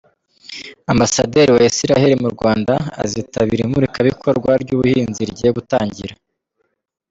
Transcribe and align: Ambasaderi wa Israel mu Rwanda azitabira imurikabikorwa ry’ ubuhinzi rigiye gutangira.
Ambasaderi 0.91 1.51
wa 1.57 1.63
Israel 1.71 2.11
mu 2.23 2.29
Rwanda 2.35 2.73
azitabira 3.03 3.61
imurikabikorwa 3.63 4.51
ry’ 4.61 4.71
ubuhinzi 4.75 5.19
rigiye 5.27 5.51
gutangira. 5.57 6.13